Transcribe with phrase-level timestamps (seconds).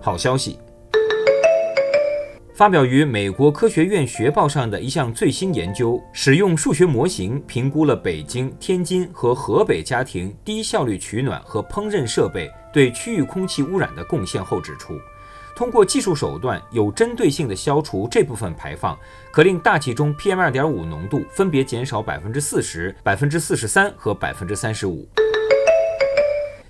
[0.00, 0.58] 好消息。
[2.52, 14.92] 发表于美国科学院学报上的一项最新研究，使用数学模型评估了北京、天津和河北家庭低效率取暖和烹饪设备对区域空气污染的贡献后指出，
[15.56, 18.94] 通过技术手段有针对性地消除这部分排放，
[19.32, 25.08] 可令大气中 PM2.5 浓度分别减少百分之四十、百分之四十三和百分之三十五。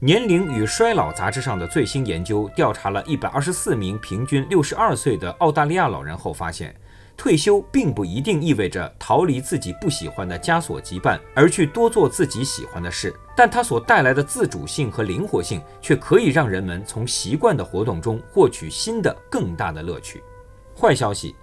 [0.00, 6.76] 年龄与衰老杂志上的最新研究调查了一百二十四名平均六十二岁的澳大利亚老人后发现，
[7.16, 13.14] 退休并不一定意味着逃离自己不喜欢的枷锁羁绊，而去多做自己喜欢的事。
[13.34, 20.22] 但它所带来的自主性和灵活性，却可以让人们从习惯的活动中获取新的、更大的乐趣。
[20.78, 21.34] 坏消息。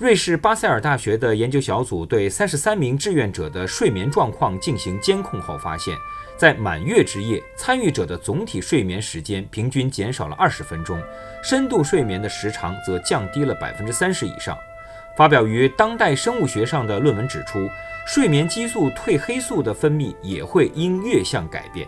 [0.00, 5.94] 瑞士巴塞尔大学的研究小组对三十三名志愿者的睡眠状况进行监控后发现，
[6.38, 10.98] 在满月之夜，参与者的总体睡眠时间平均减少了二十分钟，
[11.44, 14.56] 深度睡眠的时长则降低了百分之三十以上。
[15.18, 17.68] 发表于《当代生物学》上的论文指出，
[18.06, 21.86] 睡眠激素褪黑素的分泌也会因月相改变。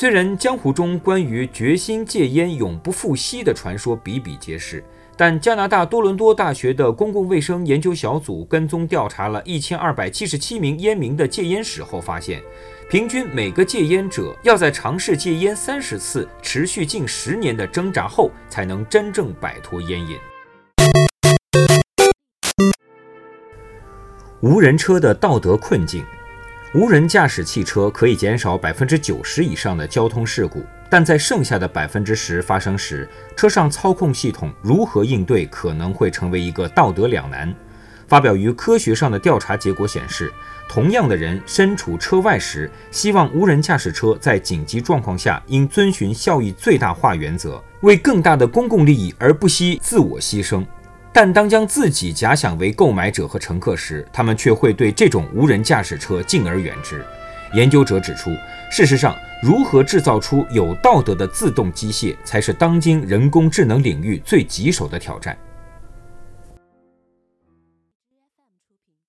[0.00, 4.82] 虽然江湖中关于决心戒烟永不复吸的传说比比皆是。
[5.14, 12.42] 但加拿大多伦多大学的公共卫生研究小组跟踪调查了一千二百七十七名烟民的戒烟史后发现，
[12.88, 20.16] 平均每个戒烟者要在尝试戒烟三十次、持续近十年的挣扎后，才能真正摆脱烟瘾。
[24.40, 26.02] 无人车的道德困境。
[26.72, 37.52] 无人驾驶汽车可以减少百分之九十以上的交通事故，但在剩下的百分之十发生时，车上操控系统如何应对可能会成为一个道德两难。
[38.06, 40.32] 发表于科学上的调查结果显示，
[40.68, 50.64] 同样的人身处车外时，希望无人驾驶车在紧急状况下应遵循效益最大化原则，为更大的公共利益而不惜自我牺牲。
[51.12, 57.04] 但当将自己假想为购买者和乘客时，他们却会对这种无人驾驶车敬而远之。
[57.52, 58.30] 研究者指出，
[58.70, 65.36] 事实上，如何制造出有道德的自动机械，才是当今人工智能领域最棘手的挑战。